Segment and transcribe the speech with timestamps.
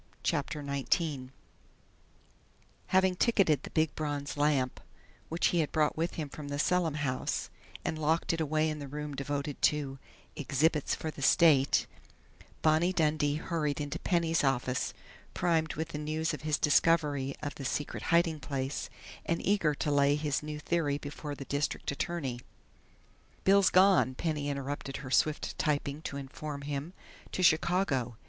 [0.23, 1.31] CHAPTER NINETEEN
[2.87, 4.79] Having ticketed the big bronze lamp,
[5.29, 7.51] which he had brought with him from the Selim house,
[7.85, 9.99] and locked it away in the room devoted to
[10.35, 11.85] "exhibits for the state,"
[12.63, 14.95] Bonnie Dundee hurried into Penny's office,
[15.35, 18.89] primed with the news of his discovery of the secret hiding place
[19.23, 22.39] and eager to lay his new theory before the district attorney.
[23.43, 26.93] "Bill's gone," Penny interrupted her swift typing to inform him.
[27.33, 28.17] "To Chicago.